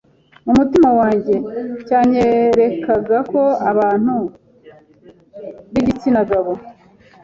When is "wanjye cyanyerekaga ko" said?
0.99-3.41